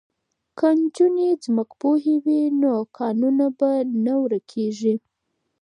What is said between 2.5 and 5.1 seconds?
نو کانونه به نه ورکیږي.